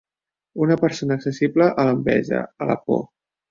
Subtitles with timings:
[0.65, 3.07] Una persona accessible a l'enveja, a la por.